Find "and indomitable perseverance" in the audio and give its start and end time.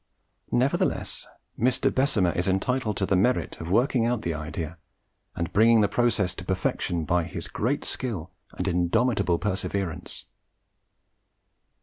8.57-10.25